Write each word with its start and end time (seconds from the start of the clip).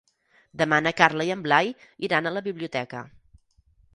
Demà 0.61 0.79
na 0.85 0.93
Carla 1.01 1.27
i 1.29 1.33
en 1.33 1.43
Blai 1.47 1.69
iran 2.09 2.29
a 2.29 2.33
la 2.37 2.45
biblioteca. 2.47 3.03